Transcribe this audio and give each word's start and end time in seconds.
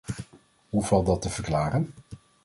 Hoe 0.69 0.83
valt 0.85 1.05
dat 1.05 1.21
te 1.21 1.29
verklaren? 1.29 1.93